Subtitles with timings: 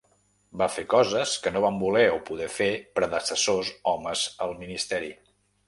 [0.61, 5.17] Va fer coses que no van voler o poder fer predecessors homes al ministeri.